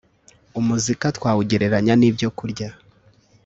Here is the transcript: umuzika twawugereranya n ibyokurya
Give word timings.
umuzika 0.59 1.05
twawugereranya 1.17 1.93
n 1.97 2.03
ibyokurya 2.09 2.69